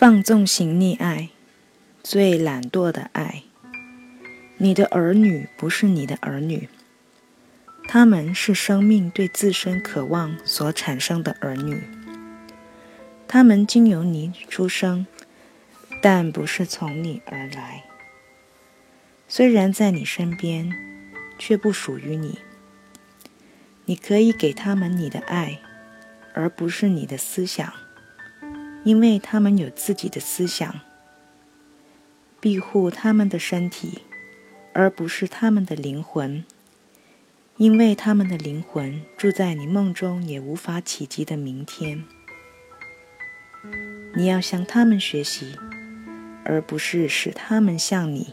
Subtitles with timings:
[0.00, 1.28] 放纵型溺爱，
[2.02, 3.42] 最懒惰的爱。
[4.56, 6.70] 你的儿女不是你的儿女，
[7.86, 11.82] 他们是生命对自身渴望所产生的儿女。
[13.28, 15.06] 他们经由你出生，
[16.00, 17.84] 但不是从你而来。
[19.28, 20.72] 虽然在你身边，
[21.38, 22.38] 却不属于你。
[23.84, 25.60] 你可以给他们你的爱，
[26.32, 27.70] 而不是你的思想。
[28.84, 30.80] 因为他们有自己的思想，
[32.40, 34.02] 庇护他们的身体，
[34.72, 36.44] 而不是他们的灵魂。
[37.56, 42.04] 因为他们的灵魂住在你梦中也无法企及的明天。
[44.16, 45.54] 你要向他们学习，
[46.42, 48.32] 而不是使他们向你。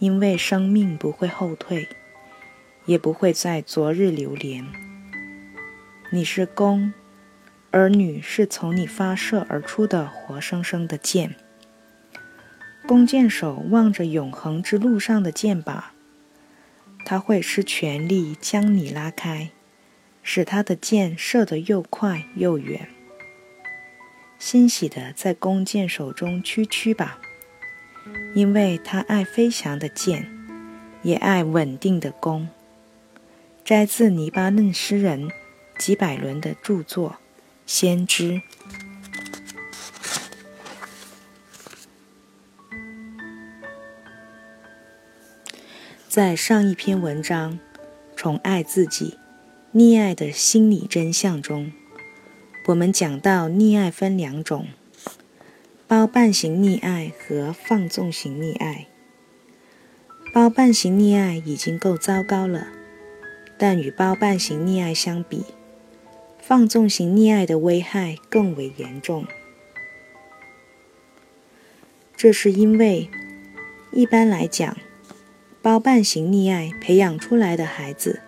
[0.00, 1.86] 因为生命不会后退，
[2.86, 4.66] 也不会在昨日流连。
[6.10, 6.92] 你是公。
[7.72, 11.34] 儿女是从你发射而出的活生生的箭，
[12.86, 15.84] 弓箭手望着永恒之路上的箭靶，
[17.06, 19.48] 他会使全力将你拉开，
[20.22, 22.88] 使他的箭射得又快又远。
[24.38, 27.18] 欣喜的在弓箭手中区区吧，
[28.34, 30.30] 因为他爱飞翔的箭，
[31.02, 32.50] 也爱稳定的弓。
[33.64, 35.30] 摘自黎巴嫩诗人
[35.78, 37.16] 吉百伦的著作。
[37.74, 38.42] 先知，
[46.06, 47.52] 在上一篇文章
[48.14, 49.16] 《宠爱自己，
[49.72, 51.72] 溺爱的心理真相》中，
[52.66, 54.66] 我们讲到溺爱分两种：
[55.88, 58.86] 包办型溺爱和放纵型溺爱。
[60.34, 62.66] 包办型溺爱已经够糟糕了，
[63.56, 65.46] 但与包办型溺爱相比，
[66.44, 69.26] 放纵型溺爱的危害更为严重，
[72.16, 73.08] 这是因为，
[73.92, 74.76] 一般来讲，
[75.62, 78.22] 包办型溺爱培养出来的孩子，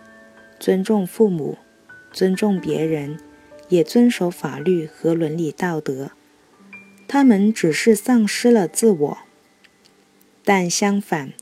[0.57, 1.57] 尊重父母，
[2.13, 3.19] 尊重别人，
[3.67, 6.11] 也遵守法律和伦理道德，
[7.09, 9.17] 他们只是丧失了自我。
[10.45, 11.33] 但相反，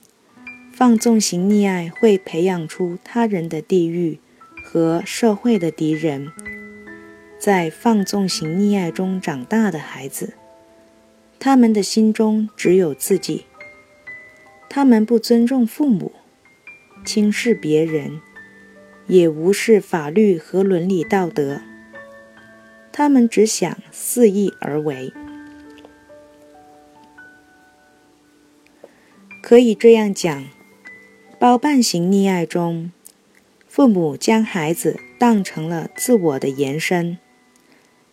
[0.73, 4.17] 放纵型溺爱会培养出他人的地狱
[4.65, 6.31] 和社会的敌人。
[7.43, 10.35] 在放纵型溺爱中长大的孩子，
[11.39, 13.43] 他们的心中只有自己。
[14.69, 16.13] 他们不尊重父母，
[17.03, 18.21] 轻视别人，
[19.07, 21.59] 也无视法律和伦理道德。
[22.93, 25.11] 他们只想肆意而为。
[29.41, 30.45] 可以这样讲：
[31.37, 32.93] 包办型溺爱中，
[33.67, 37.17] 父母将孩子当成了自我的延伸。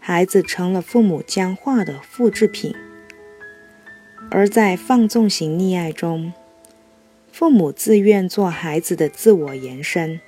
[0.03, 2.75] 孩子成了父母僵化的复制品，
[4.31, 6.33] 而在放纵型溺爱中，
[7.31, 10.21] 父母自愿做孩子的自我延伸，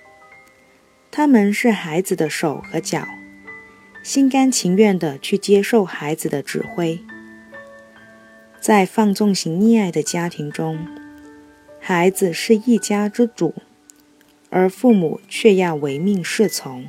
[1.11, 3.09] 他们是孩子的手和脚，
[4.03, 7.01] 心甘情愿地去接受孩子的指挥。
[8.61, 10.87] 在放纵型溺爱的家庭中，
[11.81, 13.55] 孩子是一家之主，
[14.51, 16.87] 而父母却要唯命是从。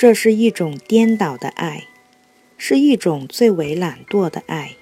[0.00, 1.84] 这是一种颠倒的爱，
[2.56, 4.76] 是一种最为懒惰的爱，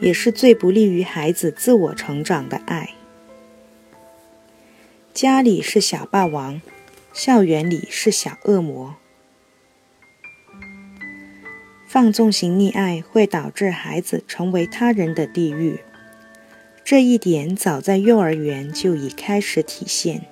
[0.00, 2.96] 也是最不利于孩子自我成长的爱。
[5.14, 6.60] 家里是小霸王，
[7.12, 8.96] 校园里是小恶魔。
[11.86, 15.78] 放纵型溺爱会导致孩子成为他人的地狱，
[16.82, 20.26] 这一点早在幼儿园就已开始体现。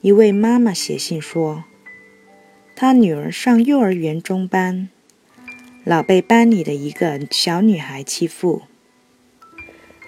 [0.00, 1.62] 一位妈妈写信说。
[2.76, 4.88] 他女儿上幼儿园中班，
[5.84, 8.62] 老被班里的一个小女孩欺负。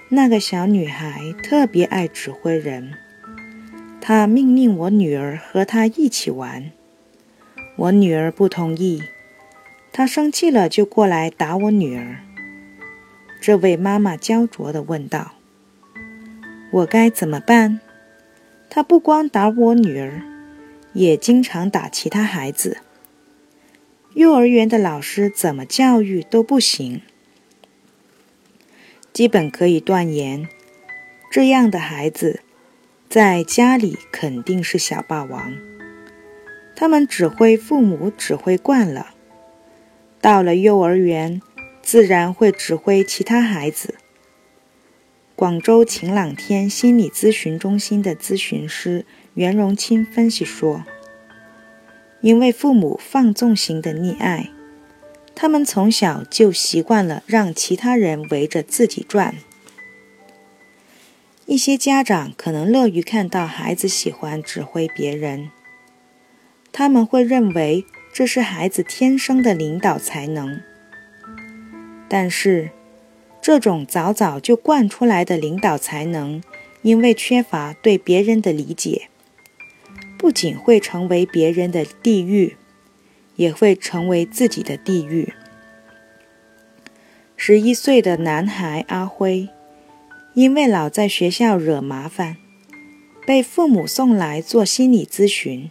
[0.09, 2.95] 那个小女孩特别爱指挥人，
[4.01, 6.73] 她命令我女儿和她一起玩。
[7.77, 9.01] 我女儿不同意，
[9.93, 12.17] 她生气了就过来打我女儿。
[13.41, 15.35] 这位妈妈焦灼地问道
[16.73, 17.81] ：“我该怎么办？”
[18.69, 20.21] 她不光打我女儿。
[20.97, 22.79] 也经常打其他孩子。
[24.15, 27.03] 幼儿园的老师怎么教育都不行。
[29.13, 30.49] 基本可以断言，
[31.31, 32.41] 这样的孩子
[33.11, 35.53] 在家里肯定是小霸王。
[36.75, 39.15] 他们指挥父母指挥惯了，
[40.23, 41.43] 到了幼儿园，
[41.83, 43.97] 自然会指挥其他孩子。
[45.35, 49.05] 广州晴朗天心理咨询中心的咨询师
[49.37, 50.83] 袁荣清分析说
[52.23, 54.49] ：“因为父母放纵型的溺爱，
[55.35, 59.35] 他们从小就习惯了让其他人围着自己转。
[61.45, 65.51] 一些家长可能乐于看到孩子喜欢指挥别人，
[66.73, 67.85] 他们会认为
[68.15, 70.63] 这是孩子天生的领导才能。
[72.09, 72.71] 但是，
[73.43, 76.43] 这种早早就惯出来的领导才能，
[76.81, 79.09] 因为缺乏对别人的理解，
[80.19, 82.57] 不仅会成为别人的地狱，
[83.37, 85.33] 也会成为自己的地狱。
[87.37, 89.49] 十一岁的男孩阿辉。
[90.35, 92.37] 因为老在学校惹麻烦，
[93.27, 95.71] 被父母送来做心理咨询。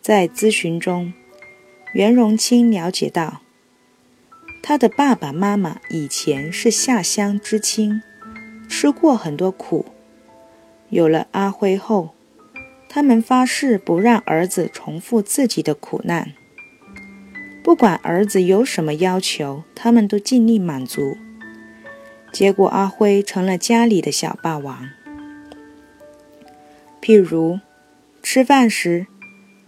[0.00, 1.12] 在咨询中，
[1.94, 3.42] 袁荣清了解到，
[4.62, 8.02] 他的爸爸妈妈以前是下乡知青，
[8.68, 9.86] 吃过很多苦。
[10.90, 12.13] 有了阿辉后，
[12.94, 16.32] 他们发誓不让儿子重复自己的苦难。
[17.60, 21.16] 不管儿子有什么要求，他们都尽力满足。
[22.32, 24.90] 结果，阿辉成了家里的小霸王。
[27.02, 27.58] 譬如，
[28.22, 29.08] 吃饭时，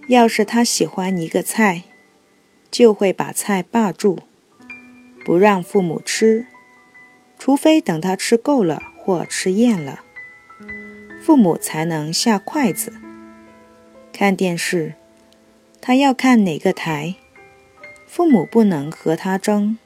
[0.06, 1.82] 要是他喜欢一个菜，
[2.70, 4.20] 就会把菜霸住，
[5.24, 6.46] 不让父母吃，
[7.36, 10.02] 除非等他吃够了或吃厌了，
[11.20, 12.92] 父母才能下筷子。
[14.18, 14.94] 看电视，
[15.78, 17.16] 他要看哪个台，
[18.06, 19.76] 父母不能和他争。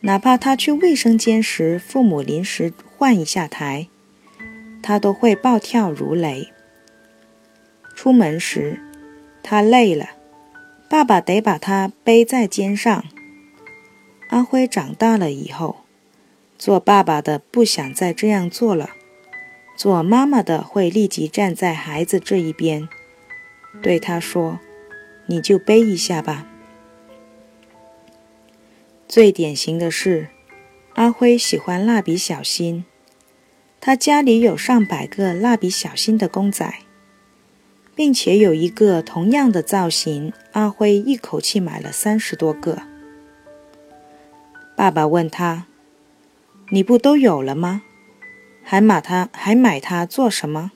[0.00, 3.86] 哪怕他去卫生间时，父母临时换一下台，
[4.82, 6.48] 他都会暴跳如雷。
[7.94, 8.80] 出门时，
[9.44, 10.10] 他累了，
[10.88, 13.04] 爸爸得把他背在肩上。
[14.30, 15.84] 阿辉长大了以后，
[16.58, 18.90] 做爸爸的不想再这样做了，
[19.76, 22.88] 做妈妈的会立即站在孩子这一边，
[23.82, 24.60] 对他说
[25.26, 26.46] ：“你就背一下吧。”
[29.08, 30.28] 最典型的是，
[30.94, 32.84] 阿辉喜欢蜡笔小新，
[33.80, 36.72] 他家里有上百个蜡笔小新的公仔，
[37.94, 42.82] 并且有一个同样的造型，阿辉一口气买了三十多个。
[44.76, 45.66] 爸爸问他
[46.70, 47.82] ：“你不都有了吗？
[48.62, 50.72] 还买它还买它做什么？”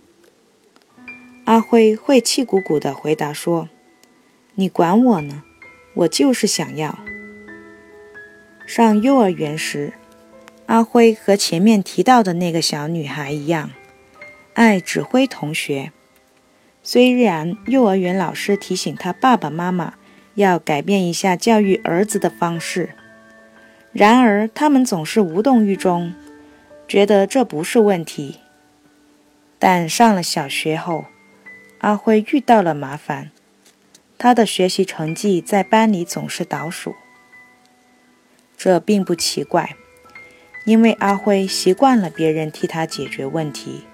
[1.45, 3.69] 阿辉会气鼓鼓地回答说
[4.57, 5.43] ：“你管我呢，
[5.95, 6.99] 我就是想要。”
[8.67, 9.93] 上幼儿园时，
[10.67, 13.71] 阿辉和前面提到的那个小女孩一样，
[14.55, 15.93] 爱指挥同学。
[16.83, 19.95] 虽然幼儿园老师提醒他爸爸妈妈
[20.37, 22.95] 要改变一下教育儿子的方式，
[23.93, 26.15] 然而他们总是无动于衷，
[26.89, 28.41] 觉得这不是问题。
[29.59, 31.05] 但上了小学后，
[31.85, 33.31] 阿辉遇到了麻烦，
[34.17, 36.95] 他的学习成绩在班里总是倒数。
[38.57, 39.77] 这并不奇怪，
[40.65, 43.85] 因为阿辉习惯了别人替他解决问题。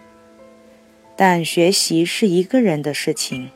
[1.17, 3.51] 但学习是一个人的事情，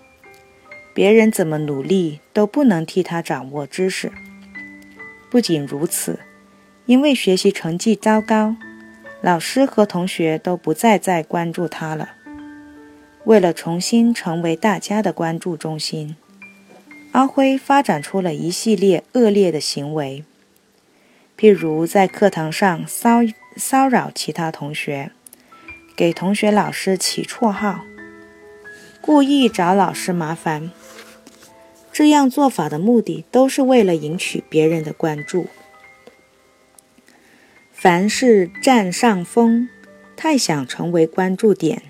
[0.92, 4.10] 别人怎么努力都不能替他掌握知识。
[5.30, 6.19] 不仅如此，
[6.87, 8.56] 因为学习成绩糟糕，
[9.20, 12.13] 老师和同学都不再再关注他了。
[13.25, 16.17] 为了重新成为大家的关注中心，
[17.12, 20.25] 阿辉发展出了一系列恶劣的行为。
[21.38, 23.21] 譬如在课堂上骚
[23.57, 25.11] 骚扰其他同学，
[25.97, 27.81] 给同学、老师起绰号，
[29.00, 30.71] 故意找老师麻烦。
[31.90, 35.47] 这样做法的目的都是为了引起别人的关注。
[37.73, 39.69] 凡是占上风，
[40.14, 41.83] 太想成为关注点，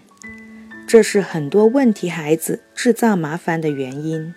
[0.87, 4.35] 这是很多问题孩子制造麻烦的原因。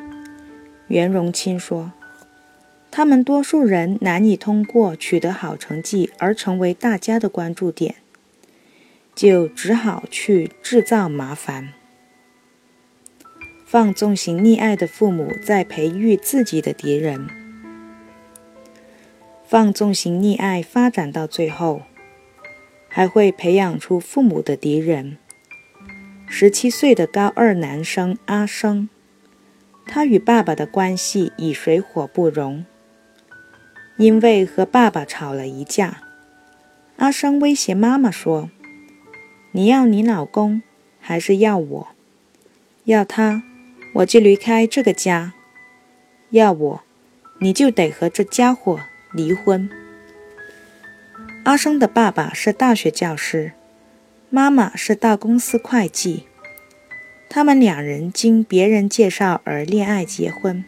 [0.87, 1.91] 袁荣清说。
[2.89, 7.95] 他们多数人难以通过取得好成绩而成为大家的关注点，
[9.13, 11.73] 就只好去制造麻烦。
[13.65, 17.27] 放纵型溺爱的父母在培育自己的敌人。
[19.45, 21.83] 放纵型溺爱发展到最后，
[22.87, 25.17] 还会培养出父母的敌人。
[26.29, 28.89] 十七岁的高二男生阿生，
[29.85, 32.65] 他与爸爸的关系已水火不容。
[33.97, 36.01] 因为和爸爸吵了一架，
[36.97, 38.51] 阿生威胁妈妈说
[39.53, 40.61] ：“你要你老公，
[40.99, 41.87] 还是要我？
[42.83, 43.41] 要他，
[43.95, 45.31] 我就离开这个家；
[46.29, 46.83] 要我，
[47.39, 48.79] 你就得和这家伙
[49.13, 49.67] 离婚。”
[51.45, 53.53] 阿生的爸爸是大学教师，
[54.29, 56.25] 妈妈是大公司会计。
[57.29, 60.65] 他们两人经别人介绍而恋爱结婚，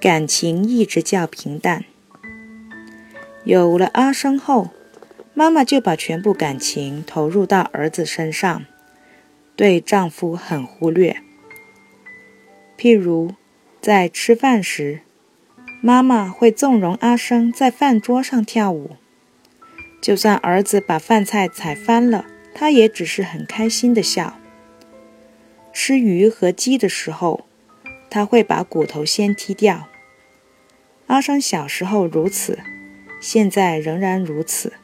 [0.00, 1.84] 感情一直较平淡。
[3.44, 4.70] 有了阿生后，
[5.34, 8.64] 妈妈就把全部感情投入到儿子身上，
[9.54, 11.18] 对丈夫很忽略。
[12.78, 13.34] 譬如
[13.82, 15.00] 在吃饭时，
[15.82, 18.96] 妈妈会纵容阿生在饭桌上跳舞，
[20.00, 24.38] 就算儿子把饭菜踩翻了，他也只是很开心的笑。
[25.72, 27.44] 吃鱼和鸡的时候，
[28.08, 29.88] 他会把骨头先剔掉。
[31.08, 32.58] 阿生小时候如此。
[33.20, 34.74] 现在仍然如此。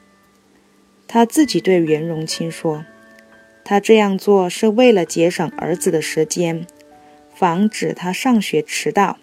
[1.07, 2.87] 他自己对袁荣清说
[3.63, 6.67] ：“他这样做是为了节省儿子的时间，
[7.35, 9.19] 防止他上学迟到。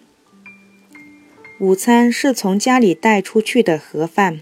[1.58, 4.38] 午餐是从家里带出去的盒饭，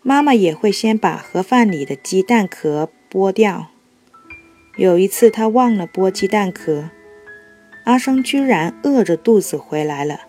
[0.00, 3.68] 妈妈也会先把盒饭里的鸡蛋壳剥掉。
[4.76, 6.90] 有一次，他忘了剥鸡蛋壳，
[7.84, 10.20] 阿生居然饿着肚子回来了。”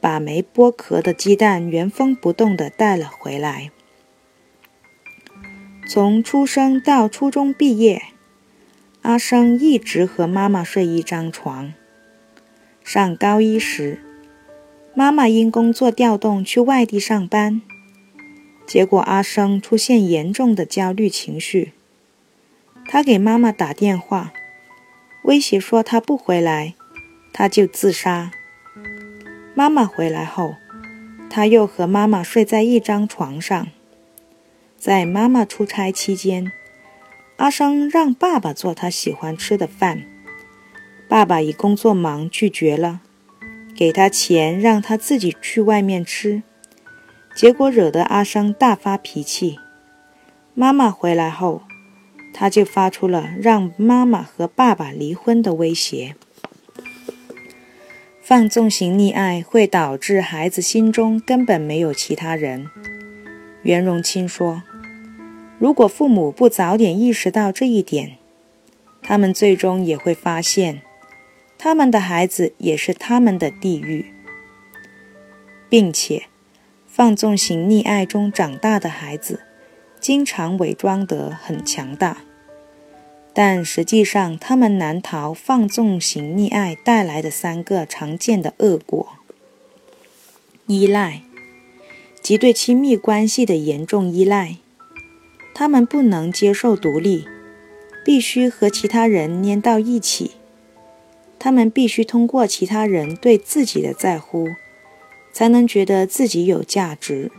[0.00, 3.70] 把没剥壳的鸡蛋原封不动地带了回来。
[5.86, 8.02] 从出生到初中毕业，
[9.02, 11.72] 阿生一直和妈妈睡一张床。
[12.82, 14.00] 上高一时，
[14.92, 17.62] 妈妈因工作调动去外地上班，
[18.66, 21.72] 结果阿生出现严重的焦虑情绪。
[22.86, 24.32] 他给妈妈打电话，
[25.24, 26.74] 威胁说他不回来，
[27.32, 28.30] 他就自杀。
[29.54, 30.56] 妈妈回来后，
[31.28, 33.68] 他又和妈妈睡在一张床上。
[34.76, 36.50] 在妈妈出差期间，
[37.36, 40.02] 阿生让爸爸做他喜欢吃的饭，
[41.08, 43.00] 爸爸以工作忙拒绝了，
[43.76, 46.42] 给他钱让他自己去外面吃，
[47.34, 49.58] 结果惹得阿生大发脾气。
[50.54, 51.62] 妈妈回来后，
[52.34, 56.14] 他就发出了让妈妈和爸爸离婚的威胁。
[58.20, 62.70] 放纵型溺爱会导致孩子心中根本没有其他人。
[63.62, 64.62] 袁荣清说
[65.58, 68.18] ：“如果父母不早点意识到这一点，
[69.02, 70.82] 他们最终也会发现，
[71.58, 74.12] 他们的孩子也是他们的地狱，
[75.68, 76.24] 并且，
[76.94, 79.40] 放纵型溺爱中长大的孩子，
[79.98, 82.18] 经常伪装得很强大。”
[83.32, 89.08] 但实际上，他们难逃放纵型溺爱带来的三个常见的恶果：
[90.66, 91.22] 依赖
[92.20, 94.56] 及对亲密关系的严重依赖。
[95.54, 97.26] 他们不能接受独立，
[98.04, 100.32] 必须和其他人粘到一起。
[101.38, 104.48] 他们必须通过其他人对自己的在乎，
[105.32, 107.30] 才能觉得自己有价值。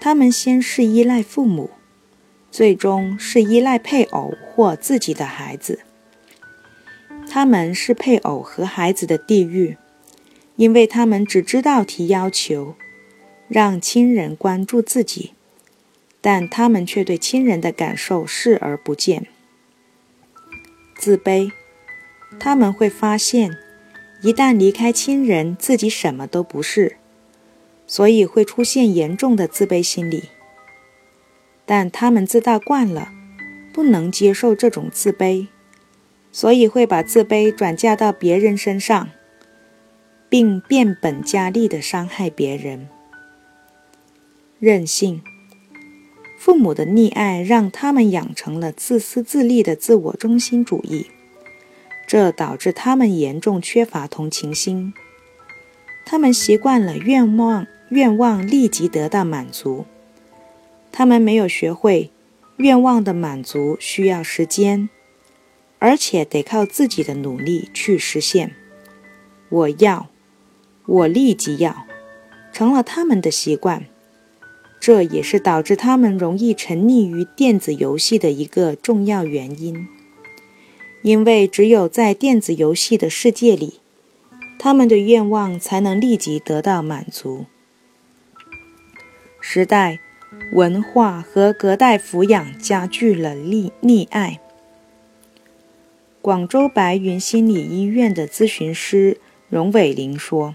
[0.00, 1.70] 他们先是依赖父母。
[2.50, 5.80] 最终是依赖配偶或自己的孩子，
[7.30, 9.76] 他们是配偶和孩子的地狱，
[10.56, 12.74] 因为他们只知道提要求，
[13.48, 15.34] 让亲人关注自己，
[16.22, 19.26] 但他们却对亲人的感受视而不见。
[20.96, 21.52] 自卑，
[22.40, 23.58] 他们会发现，
[24.20, 26.96] 一旦离开亲人，自己什么都不是，
[27.86, 30.24] 所以会出现严重的自卑心理。
[31.64, 33.10] 但他们自大惯了，
[33.72, 35.46] 不能接受这种自卑，
[36.32, 39.08] 所以会把自卑转嫁到别人身上，
[40.28, 42.88] 并变本加厉地伤害别人。
[44.58, 45.22] 任性，
[46.36, 51.06] 父母的溺爱让他们养成了自私自利的自我中心主义，
[52.08, 54.94] 这导致他们严重缺乏同情心。
[56.06, 59.84] 他们习惯了愿望愿望立即得到满足。
[60.90, 62.10] 他们没有学会，
[62.56, 64.88] 愿望的满足需要时间，
[65.78, 68.54] 而且得靠自己的努力去实现。
[69.50, 70.08] 我要，
[70.86, 71.84] 我立即要，
[72.54, 73.84] 成了他们的习惯。
[74.80, 79.86] 这也是导致他们容易沉溺于电子游戏的一个重要原因。
[81.02, 83.80] 因为只有在电子游戏的世界里，
[84.58, 87.46] 他们的愿望才能立即得到满足。
[89.40, 90.00] 时代。
[90.52, 94.40] 文化和隔代抚养加剧了溺溺爱。
[96.20, 100.54] 广州白云心理医院的咨询师荣伟玲说：“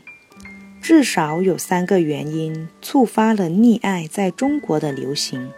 [0.82, 5.52] 至少有三个原因触发了溺爱在中国的流行：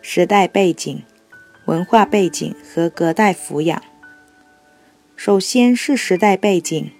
[0.00, 1.02] 时代背景、
[1.68, 3.82] 文化背景和隔代抚养。
[5.16, 6.90] 首先是时代背景，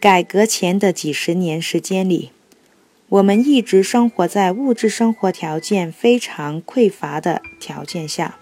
[0.00, 2.32] 改革前的几十年时间里。”
[3.10, 8.38] 我们一直生活在物质生活条件非常匮乏的条件下，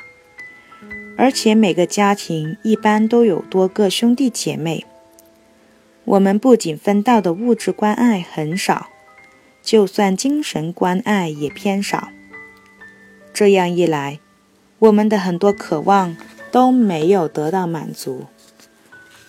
[1.17, 4.85] 而且每个家庭一般都有多个兄弟姐妹。
[6.05, 8.89] 我们不仅分到的物质关爱很少，
[9.63, 12.09] 就算精神关爱也偏少。
[13.33, 14.21] 这样一来，
[14.79, 16.17] 我们的很多渴望
[16.51, 18.27] 都没有得到满足，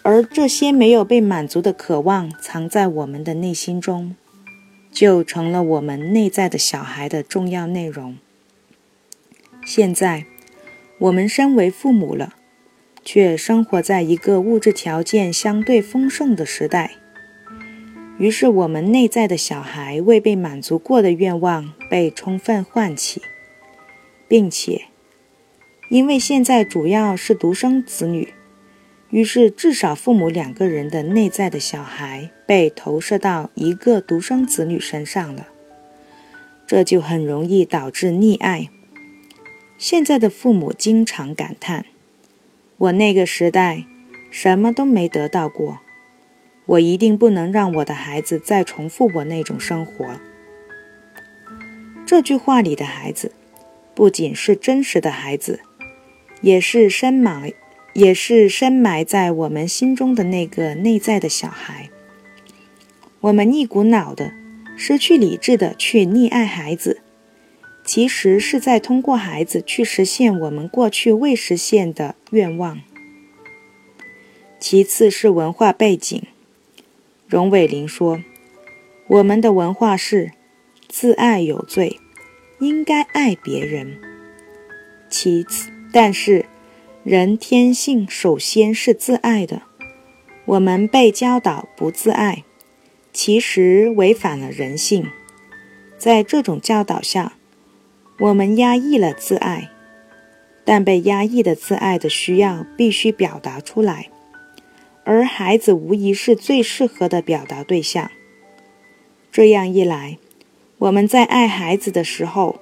[0.01, 4.15] 而这些没有被满足的渴望藏在我们的内心中，
[4.91, 8.17] 就成了我们内在的小孩的重要内容。
[9.65, 10.25] 现在。
[11.03, 12.33] 我们身为父母了，
[13.05, 16.91] 却生活在一个物质条件相对丰盛的时代。
[18.17, 23.21] 于是，我们内在的小孩未被满足过的愿望被充分唤起，
[24.27, 24.87] 并且，
[25.89, 28.33] 因为现在主要是独生子女，
[29.09, 35.47] 于是至少父母两个人的内在的小孩被投射到一个独生子女身上了，
[36.67, 38.69] 这就很容易导致溺爱。
[39.79, 41.85] 现在的父母经常感叹
[42.77, 43.85] ：“我那个时代
[44.29, 45.79] 什么都没得到过，
[46.67, 50.19] 我一定不能让我的孩子再重复我那种生活。”
[52.05, 53.31] 这句话里的孩子，
[53.95, 55.61] 不仅是真实的孩子，
[56.41, 57.53] 也是深埋，
[57.93, 61.89] 也是深埋在我们心中的那个内在的小孩。
[63.21, 64.31] 我们一股脑的、
[64.77, 67.01] 失去理智的去溺爱孩子。
[67.85, 72.81] 其实是在通过孩子去实现我们过去未实现的愿望。
[74.59, 76.21] 其次是文化背景。
[77.25, 78.21] 荣伟林说
[79.07, 80.33] ：“我们的文化是
[80.87, 81.99] 自爱有罪，
[82.59, 83.97] 应该爱别人。
[85.09, 86.45] 其次，但是
[87.03, 89.61] 人天性首先是自爱的。
[90.45, 92.43] 我们被教导不自爱，
[93.13, 95.07] 其实违反了人性。
[95.97, 97.33] 在这种教导下。”
[98.19, 99.69] 我们压抑了自爱，
[100.65, 104.09] 但被压抑的自爱的需要必须表达出来，
[105.05, 108.11] 而孩子无疑是最适合的表达对象。
[109.31, 110.17] 这样一来，
[110.79, 112.59] 我们在爱孩子的时候，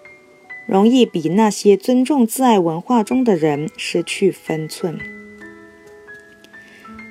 [0.67, 4.99] 容易比那些尊重自爱文化中的人失去分寸。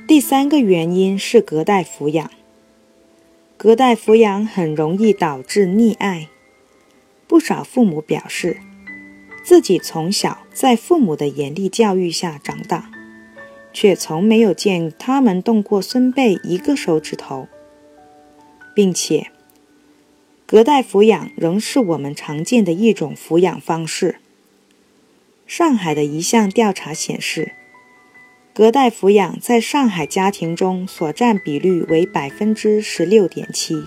[0.07, 2.31] 第三个原因是隔代抚养，
[3.57, 6.29] 隔代抚养很容易导致溺爱。
[7.27, 8.59] 不少父母表示，
[9.43, 12.91] 自己从小在父母的严厉教育下长大，
[13.73, 17.49] 却从没有见他们动过孙辈一个手指头，
[18.75, 19.33] 并且，
[20.47, 24.21] 隔代抚养仍是我们常见的一种抚养方式。
[25.45, 27.53] 上海的一项调查显示，
[28.55, 33.85] 隔代抚养在上海家庭中所占比率为百分之十六点七。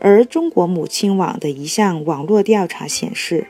[0.00, 3.46] 而中国母亲网的一项网络调查显示，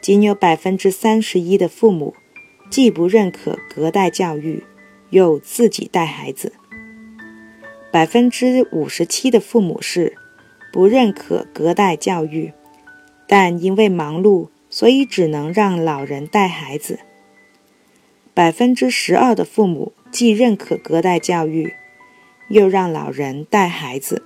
[0.00, 2.14] 仅有百分之三十一的父母
[2.70, 4.64] 既不认可隔代教育，
[5.10, 6.52] 又自己带孩子；
[7.90, 10.14] 百分之五十七的父母是
[10.72, 12.54] 不认可隔代教育，
[13.28, 16.96] 但因为忙碌，所以只能让老人带孩子；
[18.32, 21.74] 百分之十二的父母既认可隔代教育，
[22.48, 24.22] 又让老人带孩子。